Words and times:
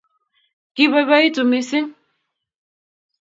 kiboiboitu 0.75 1.41
mising 1.51 1.87